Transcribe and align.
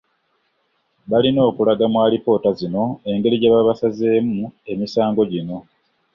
Balina 1.09 1.41
okulaga 1.49 1.85
mu 1.93 1.97
alipoota 2.05 2.49
zino 2.59 2.83
engeri 3.11 3.35
gye 3.37 3.49
baba 3.53 3.69
basazeemu 3.69 4.43
emisango 4.71 5.21
gino. 5.31 5.57